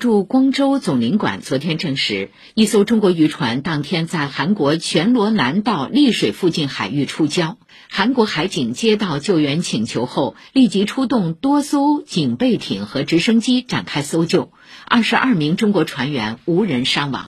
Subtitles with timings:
[0.00, 7.56] 驻光州总领馆昨天证实一艘中国渔船当天在韩国全罗南道丽水附近海域触礁
[7.90, 14.52] 韩国海警接到救援请求后立即出动多艘警备艇和直升机展开搜救
[14.86, 17.18] 二十二名中国船员无人伤亡。